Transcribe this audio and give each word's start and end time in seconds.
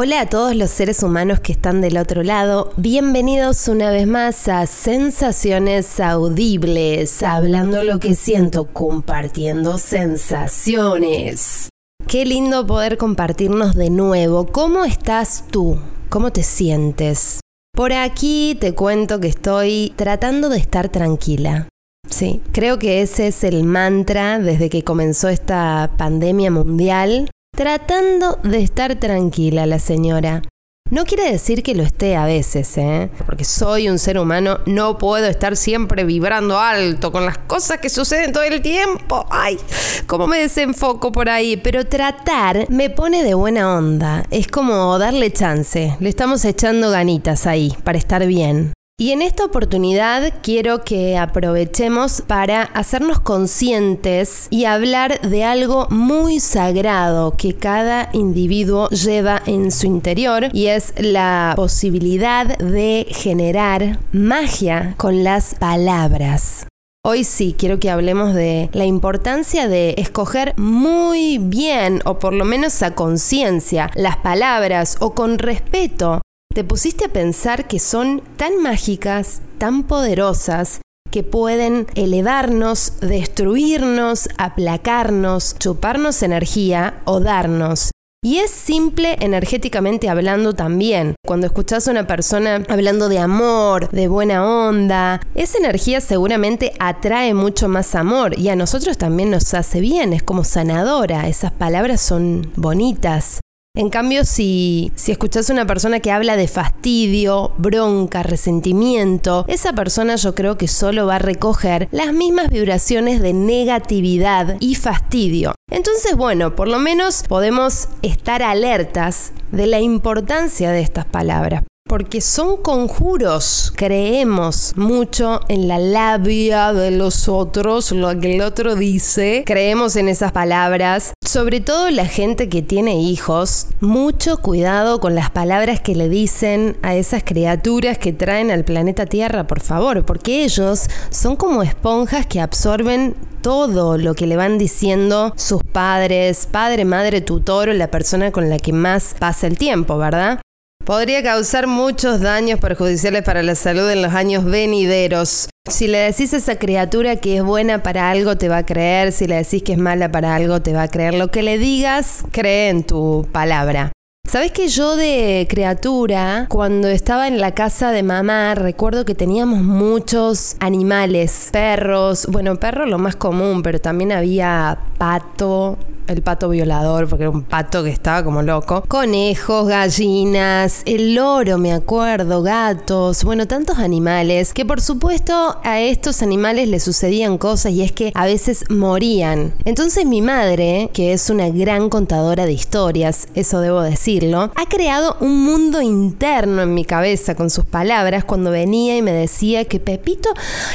Hola 0.00 0.20
a 0.20 0.28
todos 0.28 0.54
los 0.54 0.70
seres 0.70 1.02
humanos 1.02 1.40
que 1.40 1.50
están 1.50 1.80
del 1.80 1.98
otro 1.98 2.22
lado. 2.22 2.70
Bienvenidos 2.76 3.66
una 3.66 3.90
vez 3.90 4.06
más 4.06 4.46
a 4.46 4.64
Sensaciones 4.66 5.98
Audibles, 5.98 7.20
hablando 7.24 7.82
lo 7.82 7.98
que 7.98 8.14
siento, 8.14 8.66
compartiendo 8.66 9.76
sensaciones. 9.76 11.68
Qué 12.06 12.24
lindo 12.24 12.64
poder 12.64 12.96
compartirnos 12.96 13.74
de 13.74 13.90
nuevo. 13.90 14.46
¿Cómo 14.46 14.84
estás 14.84 15.42
tú? 15.50 15.80
¿Cómo 16.08 16.30
te 16.30 16.44
sientes? 16.44 17.40
Por 17.74 17.92
aquí 17.92 18.56
te 18.60 18.76
cuento 18.76 19.18
que 19.18 19.26
estoy 19.26 19.94
tratando 19.96 20.48
de 20.48 20.58
estar 20.58 20.90
tranquila. 20.90 21.66
Sí, 22.08 22.40
creo 22.52 22.78
que 22.78 23.02
ese 23.02 23.26
es 23.26 23.42
el 23.42 23.64
mantra 23.64 24.38
desde 24.38 24.70
que 24.70 24.84
comenzó 24.84 25.28
esta 25.28 25.90
pandemia 25.98 26.52
mundial 26.52 27.28
tratando 27.58 28.38
de 28.44 28.60
estar 28.62 28.94
tranquila 29.00 29.66
la 29.66 29.80
señora. 29.80 30.42
No 30.92 31.04
quiere 31.04 31.32
decir 31.32 31.64
que 31.64 31.74
lo 31.74 31.82
esté 31.82 32.14
a 32.14 32.24
veces, 32.24 32.78
¿eh? 32.78 33.10
Porque 33.26 33.42
soy 33.44 33.88
un 33.88 33.98
ser 33.98 34.16
humano, 34.16 34.60
no 34.64 34.96
puedo 34.96 35.26
estar 35.26 35.56
siempre 35.56 36.04
vibrando 36.04 36.56
alto 36.56 37.10
con 37.10 37.26
las 37.26 37.36
cosas 37.36 37.78
que 37.78 37.90
suceden 37.90 38.32
todo 38.32 38.44
el 38.44 38.62
tiempo. 38.62 39.26
Ay, 39.28 39.58
cómo 40.06 40.28
me 40.28 40.38
desenfoco 40.38 41.10
por 41.10 41.28
ahí. 41.28 41.56
Pero 41.56 41.84
tratar 41.84 42.70
me 42.70 42.90
pone 42.90 43.24
de 43.24 43.34
buena 43.34 43.76
onda. 43.76 44.22
Es 44.30 44.46
como 44.46 44.96
darle 44.96 45.32
chance. 45.32 45.96
Le 45.98 46.08
estamos 46.08 46.44
echando 46.44 46.90
ganitas 46.90 47.48
ahí 47.48 47.76
para 47.82 47.98
estar 47.98 48.24
bien. 48.24 48.72
Y 49.00 49.12
en 49.12 49.22
esta 49.22 49.44
oportunidad 49.44 50.34
quiero 50.42 50.82
que 50.82 51.16
aprovechemos 51.16 52.20
para 52.20 52.64
hacernos 52.64 53.20
conscientes 53.20 54.48
y 54.50 54.64
hablar 54.64 55.20
de 55.20 55.44
algo 55.44 55.86
muy 55.88 56.40
sagrado 56.40 57.36
que 57.36 57.54
cada 57.54 58.10
individuo 58.12 58.88
lleva 58.88 59.40
en 59.46 59.70
su 59.70 59.86
interior 59.86 60.48
y 60.52 60.66
es 60.66 60.94
la 60.98 61.52
posibilidad 61.54 62.58
de 62.58 63.06
generar 63.08 64.00
magia 64.10 64.94
con 64.96 65.22
las 65.22 65.54
palabras. 65.54 66.66
Hoy 67.04 67.22
sí, 67.22 67.54
quiero 67.56 67.78
que 67.78 67.90
hablemos 67.90 68.34
de 68.34 68.68
la 68.72 68.84
importancia 68.84 69.68
de 69.68 69.94
escoger 69.96 70.54
muy 70.58 71.38
bien, 71.38 72.02
o 72.04 72.18
por 72.18 72.32
lo 72.32 72.44
menos 72.44 72.82
a 72.82 72.96
conciencia, 72.96 73.92
las 73.94 74.16
palabras 74.16 74.96
o 74.98 75.14
con 75.14 75.38
respeto 75.38 76.20
¿Te 76.58 76.64
pusiste 76.64 77.04
a 77.04 77.12
pensar 77.12 77.68
que 77.68 77.78
son 77.78 78.20
tan 78.36 78.60
mágicas, 78.60 79.42
tan 79.58 79.84
poderosas, 79.84 80.80
que 81.12 81.22
pueden 81.22 81.86
elevarnos, 81.94 82.94
destruirnos, 83.00 84.28
aplacarnos, 84.38 85.54
chuparnos 85.60 86.20
energía 86.24 87.00
o 87.04 87.20
darnos? 87.20 87.92
Y 88.24 88.38
es 88.38 88.50
simple 88.50 89.18
energéticamente 89.20 90.08
hablando 90.08 90.52
también. 90.52 91.14
Cuando 91.24 91.46
escuchas 91.46 91.86
a 91.86 91.92
una 91.92 92.08
persona 92.08 92.64
hablando 92.68 93.08
de 93.08 93.20
amor, 93.20 93.88
de 93.90 94.08
buena 94.08 94.44
onda, 94.44 95.20
esa 95.36 95.58
energía 95.58 96.00
seguramente 96.00 96.72
atrae 96.80 97.34
mucho 97.34 97.68
más 97.68 97.94
amor 97.94 98.36
y 98.36 98.48
a 98.48 98.56
nosotros 98.56 98.98
también 98.98 99.30
nos 99.30 99.54
hace 99.54 99.78
bien, 99.78 100.12
es 100.12 100.24
como 100.24 100.42
sanadora, 100.42 101.28
esas 101.28 101.52
palabras 101.52 102.00
son 102.00 102.50
bonitas. 102.56 103.38
En 103.78 103.90
cambio, 103.90 104.24
si, 104.24 104.90
si 104.96 105.12
escuchas 105.12 105.48
a 105.48 105.52
una 105.52 105.64
persona 105.64 106.00
que 106.00 106.10
habla 106.10 106.36
de 106.36 106.48
fastidio, 106.48 107.52
bronca, 107.58 108.24
resentimiento, 108.24 109.44
esa 109.46 109.72
persona 109.72 110.16
yo 110.16 110.34
creo 110.34 110.58
que 110.58 110.66
solo 110.66 111.06
va 111.06 111.14
a 111.14 111.20
recoger 111.20 111.86
las 111.92 112.12
mismas 112.12 112.48
vibraciones 112.50 113.22
de 113.22 113.34
negatividad 113.34 114.56
y 114.58 114.74
fastidio. 114.74 115.54
Entonces, 115.70 116.16
bueno, 116.16 116.56
por 116.56 116.66
lo 116.66 116.80
menos 116.80 117.22
podemos 117.28 117.88
estar 118.02 118.42
alertas 118.42 119.30
de 119.52 119.68
la 119.68 119.78
importancia 119.78 120.72
de 120.72 120.80
estas 120.80 121.04
palabras 121.04 121.62
porque 121.88 122.20
son 122.20 122.58
conjuros. 122.58 123.72
Creemos 123.74 124.74
mucho 124.76 125.40
en 125.48 125.66
la 125.66 125.78
labia 125.78 126.72
de 126.72 126.90
los 126.90 127.28
otros, 127.28 127.90
lo 127.92 128.18
que 128.20 128.36
el 128.36 128.42
otro 128.42 128.76
dice. 128.76 129.42
Creemos 129.46 129.96
en 129.96 130.08
esas 130.08 130.32
palabras. 130.32 131.14
Sobre 131.26 131.60
todo 131.60 131.90
la 131.90 132.06
gente 132.06 132.48
que 132.48 132.62
tiene 132.62 133.00
hijos, 133.00 133.66
mucho 133.80 134.38
cuidado 134.38 135.00
con 135.00 135.14
las 135.14 135.30
palabras 135.30 135.80
que 135.80 135.94
le 135.94 136.08
dicen 136.08 136.76
a 136.82 136.94
esas 136.94 137.24
criaturas 137.24 137.98
que 137.98 138.12
traen 138.12 138.50
al 138.50 138.64
planeta 138.64 139.06
Tierra, 139.06 139.46
por 139.46 139.60
favor, 139.60 140.04
porque 140.04 140.44
ellos 140.44 140.88
son 141.10 141.36
como 141.36 141.62
esponjas 141.62 142.26
que 142.26 142.40
absorben 142.40 143.14
todo 143.42 143.98
lo 143.98 144.14
que 144.14 144.26
le 144.26 144.36
van 144.36 144.58
diciendo 144.58 145.32
sus 145.36 145.62
padres, 145.62 146.46
padre, 146.50 146.84
madre, 146.84 147.20
tutor 147.20 147.68
o 147.68 147.72
la 147.72 147.90
persona 147.90 148.32
con 148.32 148.50
la 148.50 148.58
que 148.58 148.72
más 148.72 149.14
pasa 149.18 149.46
el 149.46 149.56
tiempo, 149.56 149.96
¿verdad? 149.96 150.40
Podría 150.88 151.22
causar 151.22 151.66
muchos 151.66 152.22
daños 152.22 152.60
perjudiciales 152.60 153.22
para 153.22 153.42
la 153.42 153.54
salud 153.54 153.90
en 153.90 154.00
los 154.00 154.14
años 154.14 154.46
venideros. 154.46 155.50
Si 155.68 155.86
le 155.86 155.98
decís 155.98 156.32
a 156.32 156.38
esa 156.38 156.56
criatura 156.56 157.16
que 157.16 157.36
es 157.36 157.44
buena 157.44 157.82
para 157.82 158.10
algo, 158.10 158.38
te 158.38 158.48
va 158.48 158.56
a 158.56 158.64
creer. 158.64 159.12
Si 159.12 159.26
le 159.26 159.34
decís 159.34 159.62
que 159.62 159.72
es 159.72 159.78
mala 159.78 160.10
para 160.10 160.34
algo, 160.34 160.62
te 160.62 160.72
va 160.72 160.84
a 160.84 160.88
creer. 160.88 161.12
Lo 161.12 161.30
que 161.30 161.42
le 161.42 161.58
digas, 161.58 162.24
cree 162.30 162.70
en 162.70 162.84
tu 162.84 163.28
palabra. 163.32 163.92
¿Sabes 164.26 164.50
que 164.50 164.68
yo 164.68 164.96
de 164.96 165.46
criatura, 165.50 166.46
cuando 166.48 166.88
estaba 166.88 167.28
en 167.28 167.38
la 167.38 167.52
casa 167.52 167.92
de 167.92 168.02
mamá, 168.02 168.54
recuerdo 168.54 169.04
que 169.04 169.14
teníamos 169.14 169.60
muchos 169.60 170.56
animales, 170.58 171.50
perros, 171.52 172.26
bueno, 172.30 172.56
perro 172.56 172.86
lo 172.86 172.96
más 172.96 173.14
común, 173.14 173.62
pero 173.62 173.78
también 173.78 174.10
había 174.10 174.78
pato, 174.96 175.76
el 176.08 176.22
pato 176.22 176.48
violador, 176.48 177.08
porque 177.08 177.24
era 177.24 177.30
un 177.30 177.42
pato 177.42 177.84
que 177.84 177.90
estaba 177.90 178.24
como 178.24 178.42
loco. 178.42 178.82
Conejos, 178.88 179.68
gallinas, 179.68 180.82
el 180.86 181.14
loro, 181.14 181.58
me 181.58 181.72
acuerdo, 181.72 182.42
gatos, 182.42 183.24
bueno, 183.24 183.46
tantos 183.46 183.78
animales, 183.78 184.52
que 184.52 184.64
por 184.64 184.80
supuesto 184.80 185.58
a 185.62 185.80
estos 185.80 186.22
animales 186.22 186.68
les 186.68 186.82
sucedían 186.82 187.38
cosas 187.38 187.72
y 187.72 187.82
es 187.82 187.92
que 187.92 188.12
a 188.14 188.26
veces 188.26 188.64
morían. 188.70 189.54
Entonces 189.64 190.06
mi 190.06 190.22
madre, 190.22 190.90
que 190.92 191.12
es 191.12 191.30
una 191.30 191.48
gran 191.50 191.90
contadora 191.90 192.46
de 192.46 192.52
historias, 192.52 193.28
eso 193.34 193.60
debo 193.60 193.82
decirlo, 193.82 194.50
ha 194.54 194.68
creado 194.68 195.16
un 195.20 195.44
mundo 195.44 195.80
interno 195.82 196.62
en 196.62 196.74
mi 196.74 196.84
cabeza 196.84 197.34
con 197.34 197.50
sus 197.50 197.64
palabras 197.64 198.24
cuando 198.24 198.50
venía 198.50 198.96
y 198.96 199.02
me 199.02 199.12
decía 199.12 199.64
que 199.64 199.80
Pepito 199.80 200.30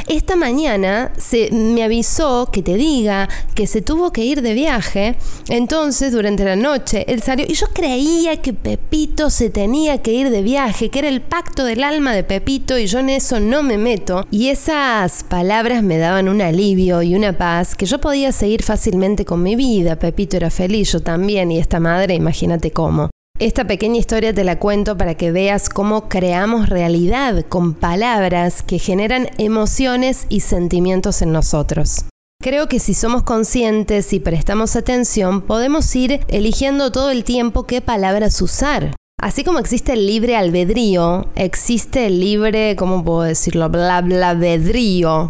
esta 0.08 0.36
mañana 0.36 1.12
se 1.18 1.50
me 1.52 1.84
avisó 1.84 2.50
que 2.52 2.62
te 2.62 2.76
diga 2.76 3.30
que 3.56 3.68
se 3.68 3.82
tuvo 3.82 4.12
que 4.12 4.24
ir 4.24 4.42
de 4.42 4.54
viaje 4.54 5.16
entonces, 5.50 6.14
durante 6.14 6.46
la 6.46 6.56
noche, 6.56 7.06
él 7.08 7.22
salió 7.22 7.46
y 7.48 7.54
yo 7.54 7.68
creía 7.74 8.42
que 8.42 8.54
Pepito 8.54 9.30
se 9.30 9.50
tenía 9.50 10.02
que 10.02 10.14
ir 10.14 10.30
de 10.30 10.42
viaje, 10.42 10.90
que 10.90 11.00
era 11.00 11.10
el 11.10 11.22
pacto 11.22 11.66
del 11.66 11.84
alma 11.84 12.14
de 12.14 12.24
Pepito 12.24 12.78
y 12.78 12.88
yo 12.88 13.00
en 13.00 13.10
eso 13.10 13.40
no 13.40 13.62
me 13.62 13.78
meto. 13.78 14.26
Y 14.32 14.48
esas 14.50 15.24
palabras 15.24 15.84
me 15.84 15.98
daban 15.98 16.30
un 16.30 16.42
alivio 16.42 17.02
y 17.02 17.16
una 17.16 17.38
paz 17.38 17.76
que 17.76 17.86
yo 17.86 18.00
podía 18.00 18.32
seguir 18.32 18.64
fácilmente 18.64 19.26
con 19.26 19.44
mi 19.44 19.56
vida. 19.56 19.98
Pepito 19.98 20.38
era 20.38 20.50
feliz, 20.50 20.94
yo 20.94 21.02
también 21.02 21.52
y 21.52 21.60
esta 21.60 21.80
madre, 21.80 22.16
imagínate 22.16 22.72
cómo. 22.72 23.10
Esta 23.40 23.66
pequeña 23.66 23.98
historia 23.98 24.34
te 24.34 24.44
la 24.44 24.60
cuento 24.60 24.96
para 24.96 25.16
que 25.16 25.32
veas 25.32 25.68
cómo 25.68 26.08
creamos 26.08 26.70
realidad 26.70 27.44
con 27.50 27.74
palabras 27.74 28.62
que 28.62 28.80
generan 28.80 29.28
emociones 29.38 30.28
y 30.30 30.42
sentimientos 30.42 31.22
en 31.22 31.32
nosotros. 31.32 32.06
Creo 32.44 32.68
que 32.68 32.80
si 32.80 32.94
somos 32.94 33.24
conscientes 33.24 34.12
y 34.12 34.20
prestamos 34.20 34.76
atención, 34.76 35.44
podemos 35.44 35.96
ir 35.96 36.20
eligiendo 36.28 36.92
todo 36.92 37.10
el 37.10 37.24
tiempo 37.24 37.66
qué 37.66 37.80
palabras 37.80 38.42
usar. 38.42 38.98
Así 39.18 39.46
como 39.46 39.60
existe 39.60 39.94
el 39.94 40.06
libre 40.08 40.36
albedrío, 40.36 41.30
existe 41.36 42.06
el 42.08 42.20
libre, 42.20 42.76
¿cómo 42.76 43.02
puedo 43.06 43.22
decirlo? 43.22 43.70
Bla, 43.70 44.02
bla, 44.02 44.34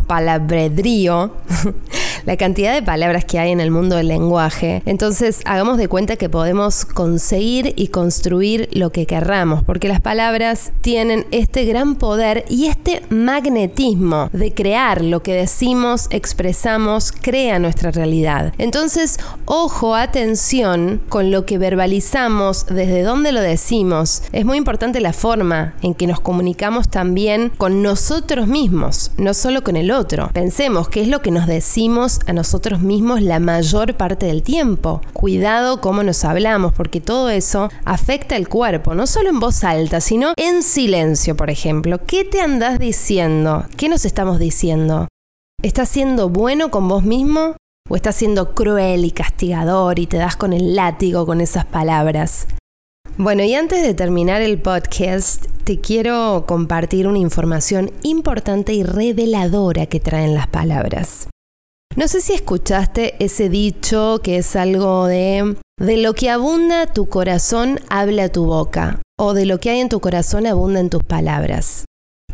palabredrío. 0.08 1.34
la 2.26 2.38
cantidad 2.38 2.74
de 2.74 2.82
palabras 2.82 3.26
que 3.26 3.40
hay 3.40 3.52
en 3.52 3.60
el 3.60 3.72
mundo 3.72 3.96
del 3.96 4.08
lenguaje. 4.08 4.82
Entonces, 4.86 5.42
hagamos 5.46 5.78
de 5.78 5.88
cuenta 5.88 6.16
que 6.16 6.30
podemos 6.30 6.86
conseguir 6.86 7.74
y 7.76 7.88
construir 7.88 8.70
lo 8.74 8.92
que 8.92 9.06
querramos, 9.06 9.64
porque 9.64 9.88
las 9.88 10.02
palabras 10.02 10.72
tienen 10.82 11.26
este 11.32 11.66
gran 11.66 11.96
poder 11.96 12.46
y 12.50 12.68
este 12.68 13.02
magnetismo 13.10 14.30
de 14.34 14.54
crear 14.54 15.04
lo 15.04 15.24
que 15.24 15.34
decimos, 15.34 16.08
expresamos, 16.10 17.12
crea 17.12 17.60
nuestra 17.60 17.92
realidad. 17.92 18.54
Entonces, 18.58 19.20
ojo, 19.46 19.96
atención 19.96 21.02
con 21.10 21.32
lo 21.32 21.46
que 21.46 21.58
verbalizamos, 21.58 22.66
desde 22.68 23.04
dónde 23.04 23.32
lo 23.32 23.42
decimos. 23.42 24.24
Es 24.32 24.46
muy 24.46 24.58
importante 24.58 25.02
la 25.02 25.14
forma 25.14 25.76
en 25.82 25.94
que 25.94 26.08
nos 26.08 26.20
comunicamos 26.20 26.90
también 26.90 27.52
con 27.58 27.82
nosotros 27.82 28.48
mismos, 28.48 29.12
no 29.18 29.34
solo 29.34 29.64
con 29.64 29.76
el 29.76 29.92
otro. 29.92 30.30
Pensemos 30.34 30.90
qué 30.90 31.02
es 31.02 31.08
lo 31.08 31.22
que 31.22 31.32
nos 31.32 31.48
decimos 31.48 32.13
a 32.26 32.34
nosotros 32.34 32.82
mismos 32.82 33.22
la 33.22 33.40
mayor 33.40 33.96
parte 33.96 34.26
del 34.26 34.44
tiempo. 34.44 35.02
Cuidado 35.14 35.82
cómo 35.82 36.04
nos 36.04 36.26
hablamos, 36.26 36.74
porque 36.74 37.02
todo 37.02 37.30
eso 37.30 37.70
afecta 37.86 38.36
el 38.36 38.50
cuerpo, 38.50 38.96
no 38.96 39.08
solo 39.08 39.30
en 39.30 39.40
voz 39.40 39.64
alta, 39.64 40.02
sino 40.02 40.34
en 40.38 40.64
silencio, 40.64 41.36
por 41.36 41.50
ejemplo. 41.50 42.00
¿Qué 42.06 42.24
te 42.24 42.42
andás 42.42 42.80
diciendo? 42.80 43.66
¿Qué 43.78 43.90
nos 43.90 44.06
estamos 44.06 44.40
diciendo? 44.40 45.08
¿Estás 45.62 45.90
siendo 45.90 46.30
bueno 46.30 46.72
con 46.72 46.88
vos 46.88 47.04
mismo? 47.04 47.56
¿O 47.90 47.96
estás 47.96 48.16
siendo 48.16 48.56
cruel 48.56 49.06
y 49.06 49.12
castigador 49.12 50.00
y 50.00 50.08
te 50.08 50.18
das 50.18 50.36
con 50.36 50.54
el 50.54 50.76
látigo 50.76 51.26
con 51.26 51.42
esas 51.42 51.66
palabras? 51.66 52.48
Bueno, 53.18 53.44
y 53.44 53.54
antes 53.54 53.84
de 53.84 53.94
terminar 53.94 54.42
el 54.42 54.60
podcast, 54.60 55.46
te 55.66 55.80
quiero 55.80 56.46
compartir 56.48 57.08
una 57.08 57.20
información 57.20 57.92
importante 58.02 58.74
y 58.74 58.84
reveladora 58.84 59.86
que 59.86 60.00
traen 60.00 60.34
las 60.34 60.48
palabras. 60.48 61.28
No 61.96 62.08
sé 62.08 62.22
si 62.22 62.34
escuchaste 62.34 63.16
ese 63.24 63.50
dicho 63.50 64.20
que 64.24 64.38
es 64.38 64.56
algo 64.56 65.06
de 65.06 65.56
de 65.80 65.98
lo 65.98 66.14
que 66.14 66.30
abunda 66.30 66.86
tu 66.86 67.08
corazón 67.08 67.80
habla 67.90 68.30
tu 68.30 68.46
boca, 68.46 69.02
o 69.20 69.34
de 69.34 69.46
lo 69.46 69.60
que 69.60 69.72
hay 69.72 69.80
en 69.80 69.90
tu 69.90 70.00
corazón 70.00 70.46
abunda 70.46 70.80
en 70.80 70.90
tus 70.90 71.04
palabras. 71.04 71.86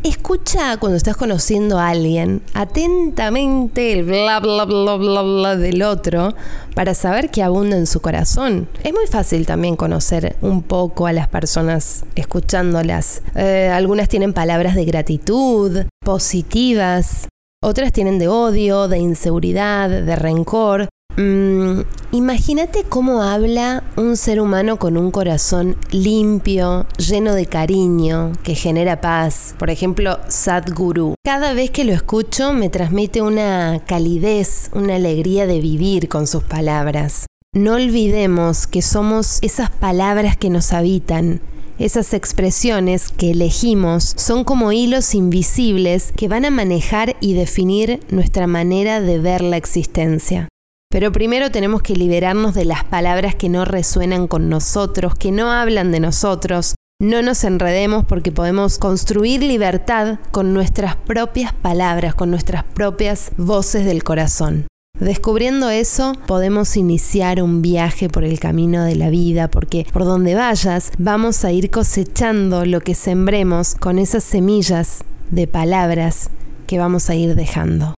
Escucha 0.02 0.76
cuando 0.78 0.96
estás 0.96 1.16
conociendo 1.16 1.78
a 1.78 1.88
alguien 1.88 2.42
atentamente 2.54 3.92
el 3.92 4.04
bla 4.04 4.40
bla 4.40 4.64
bla 4.64 4.96
bla 4.96 5.22
bla 5.22 5.56
del 5.56 5.82
otro 5.82 6.34
para 6.74 6.94
saber 6.94 7.30
qué 7.30 7.42
abunda 7.42 7.76
en 7.76 7.86
su 7.86 8.00
corazón. 8.00 8.68
Es 8.82 8.92
muy 8.92 9.06
fácil 9.06 9.46
también 9.46 9.76
conocer 9.76 10.36
un 10.40 10.62
poco 10.62 11.06
a 11.06 11.12
las 11.12 11.28
personas 11.28 12.04
escuchándolas. 12.14 13.22
Eh, 13.34 13.70
algunas 13.72 14.08
tienen 14.08 14.32
palabras 14.32 14.74
de 14.74 14.84
gratitud, 14.84 15.84
positivas, 16.04 17.28
otras 17.62 17.92
tienen 17.92 18.18
de 18.18 18.28
odio, 18.28 18.88
de 18.88 18.98
inseguridad, 18.98 19.88
de 19.88 20.16
rencor, 20.16 20.88
Mm, 21.16 21.82
imagínate 22.12 22.84
cómo 22.84 23.22
habla 23.22 23.84
un 23.96 24.16
ser 24.16 24.40
humano 24.40 24.78
con 24.78 24.96
un 24.96 25.10
corazón 25.10 25.76
limpio, 25.90 26.86
lleno 26.96 27.34
de 27.34 27.46
cariño, 27.46 28.32
que 28.42 28.54
genera 28.54 29.00
paz. 29.00 29.54
Por 29.58 29.70
ejemplo, 29.70 30.18
Sadhguru. 30.28 31.14
Cada 31.24 31.52
vez 31.52 31.70
que 31.70 31.84
lo 31.84 31.92
escucho 31.92 32.52
me 32.52 32.70
transmite 32.70 33.22
una 33.22 33.82
calidez, 33.86 34.70
una 34.72 34.96
alegría 34.96 35.46
de 35.46 35.60
vivir 35.60 36.08
con 36.08 36.26
sus 36.26 36.44
palabras. 36.44 37.26
No 37.52 37.74
olvidemos 37.74 38.66
que 38.66 38.80
somos 38.80 39.40
esas 39.42 39.70
palabras 39.70 40.36
que 40.36 40.50
nos 40.50 40.72
habitan, 40.72 41.40
esas 41.80 42.12
expresiones 42.12 43.08
que 43.08 43.30
elegimos 43.30 44.12
son 44.16 44.44
como 44.44 44.70
hilos 44.70 45.14
invisibles 45.14 46.12
que 46.14 46.28
van 46.28 46.44
a 46.44 46.50
manejar 46.50 47.16
y 47.20 47.32
definir 47.32 48.00
nuestra 48.10 48.46
manera 48.46 49.00
de 49.00 49.18
ver 49.18 49.40
la 49.40 49.56
existencia. 49.56 50.48
Pero 50.90 51.10
primero 51.10 51.50
tenemos 51.50 51.80
que 51.80 51.96
liberarnos 51.96 52.54
de 52.54 52.66
las 52.66 52.84
palabras 52.84 53.34
que 53.34 53.48
no 53.48 53.64
resuenan 53.64 54.28
con 54.28 54.50
nosotros, 54.50 55.14
que 55.14 55.32
no 55.32 55.50
hablan 55.50 55.90
de 55.90 56.00
nosotros. 56.00 56.74
No 57.00 57.22
nos 57.22 57.44
enredemos 57.44 58.04
porque 58.04 58.30
podemos 58.30 58.76
construir 58.76 59.42
libertad 59.42 60.18
con 60.32 60.52
nuestras 60.52 60.96
propias 60.96 61.54
palabras, 61.54 62.14
con 62.14 62.30
nuestras 62.30 62.62
propias 62.64 63.30
voces 63.38 63.86
del 63.86 64.04
corazón. 64.04 64.66
Descubriendo 65.00 65.70
eso, 65.70 66.12
podemos 66.26 66.76
iniciar 66.76 67.42
un 67.42 67.62
viaje 67.62 68.10
por 68.10 68.22
el 68.22 68.38
camino 68.38 68.84
de 68.84 68.96
la 68.96 69.08
vida, 69.08 69.48
porque 69.48 69.86
por 69.92 70.04
donde 70.04 70.34
vayas 70.34 70.92
vamos 70.98 71.42
a 71.46 71.52
ir 71.52 71.70
cosechando 71.70 72.66
lo 72.66 72.82
que 72.82 72.94
sembremos 72.94 73.74
con 73.74 73.98
esas 73.98 74.22
semillas 74.22 75.02
de 75.30 75.46
palabras 75.46 76.28
que 76.66 76.78
vamos 76.78 77.08
a 77.08 77.14
ir 77.14 77.34
dejando. 77.34 77.94